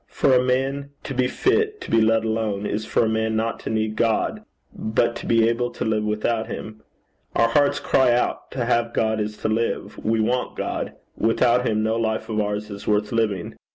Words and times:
For 0.07 0.33
a 0.33 0.41
man 0.43 0.89
to 1.03 1.13
be 1.13 1.27
fit 1.27 1.79
to 1.81 1.91
be 1.91 2.01
let 2.01 2.25
alone, 2.25 2.65
is 2.65 2.87
for 2.87 3.05
a 3.05 3.07
man 3.07 3.35
not 3.35 3.59
to 3.59 3.69
need 3.69 3.95
God, 3.95 4.43
but 4.75 5.15
to 5.17 5.27
be 5.27 5.47
able 5.47 5.69
to 5.69 5.85
live 5.85 6.03
without 6.03 6.47
him. 6.47 6.81
Our 7.35 7.49
hearts 7.49 7.79
cry 7.79 8.11
out, 8.11 8.49
'To 8.49 8.65
have 8.65 8.93
God 8.93 9.19
is 9.21 9.37
to 9.43 9.47
live. 9.47 10.03
We 10.03 10.19
want 10.19 10.55
God. 10.57 10.93
Without 11.15 11.67
him 11.67 11.83
no 11.83 11.97
life 11.97 12.29
of 12.29 12.39
ours 12.41 12.71
is 12.71 12.87
worth 12.87 13.11
living. 13.11 13.55